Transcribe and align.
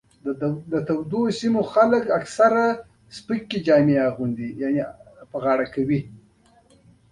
د 0.71 0.73
تودو 0.87 1.21
سیمو 1.39 1.61
خلک 1.73 2.03
عموماً 2.17 2.65
سپکې 3.17 3.59
جامې 3.67 3.95
اغوندي. 4.07 4.49